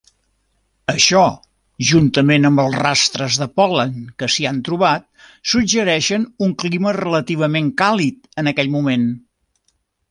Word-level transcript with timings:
Això, 0.93 1.25
juntament 1.89 2.49
amb 2.49 2.63
els 2.63 2.79
rastres 2.85 3.37
de 3.43 3.49
pol·len 3.61 3.93
que 4.23 4.31
s'hi 4.37 4.49
han 4.53 4.65
trobat, 4.71 5.07
suggereixen 5.53 6.27
un 6.49 6.59
clima 6.67 6.99
relativament 7.03 7.73
càlid 7.85 8.21
en 8.45 8.53
aquell 8.55 8.75
moment. 8.81 9.09